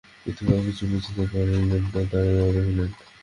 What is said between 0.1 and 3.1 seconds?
বিধবা কিছুই বুঝিতে পারিলেন না, দাঁড়াইয়া রহিলেন।